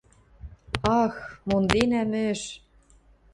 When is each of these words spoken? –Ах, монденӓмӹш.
–Ах, 1.01 1.15
монденӓмӹш. 1.47 2.41